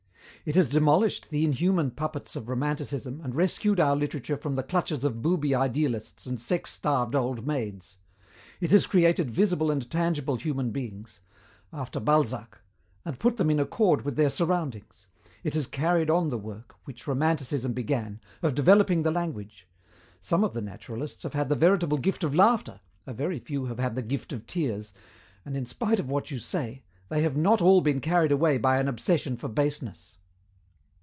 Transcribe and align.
"It 0.43 0.55
has 0.55 0.71
demolished 0.71 1.29
the 1.29 1.45
inhuman 1.45 1.91
puppets 1.91 2.35
of 2.35 2.49
romanticism 2.49 3.21
and 3.23 3.35
rescued 3.35 3.79
our 3.79 3.95
literature 3.95 4.35
from 4.37 4.55
the 4.55 4.63
clutches 4.63 5.03
of 5.05 5.21
booby 5.21 5.53
idealists 5.53 6.25
and 6.25 6.39
sex 6.39 6.71
starved 6.71 7.13
old 7.13 7.45
maids. 7.45 7.97
It 8.59 8.71
has 8.71 8.87
created 8.87 9.29
visible 9.29 9.69
and 9.69 9.87
tangible 9.87 10.37
human 10.37 10.71
beings 10.71 11.19
after 11.71 11.99
Balzac 11.99 12.59
and 13.05 13.19
put 13.19 13.37
them 13.37 13.51
in 13.51 13.59
accord 13.59 14.01
with 14.03 14.15
their 14.15 14.31
surroundings. 14.31 15.05
It 15.43 15.53
has 15.53 15.67
carried 15.67 16.09
on 16.09 16.29
the 16.29 16.39
work, 16.39 16.73
which 16.85 17.05
romanticism 17.05 17.73
began, 17.73 18.19
of 18.41 18.55
developing 18.55 19.03
the 19.03 19.11
language. 19.11 19.67
Some 20.21 20.43
of 20.43 20.55
the 20.55 20.61
naturalists 20.61 21.21
have 21.21 21.33
had 21.33 21.49
the 21.49 21.55
veritable 21.55 21.99
gift 21.99 22.23
of 22.23 22.33
laughter, 22.33 22.79
a 23.05 23.13
very 23.13 23.37
few 23.37 23.65
have 23.65 23.77
had 23.77 23.95
the 23.95 24.01
gift 24.01 24.33
of 24.33 24.47
tears, 24.47 24.91
and, 25.45 25.55
in 25.55 25.67
spite 25.67 25.99
of 25.99 26.09
what 26.09 26.31
you 26.31 26.39
say, 26.39 26.81
they 27.09 27.21
have 27.21 27.37
not 27.37 27.61
all 27.61 27.79
been 27.81 28.01
carried 28.01 28.31
away 28.31 28.57
by 28.57 28.79
an 28.79 28.87
obsession 28.87 29.37
for 29.37 29.47
baseness." 29.47 30.15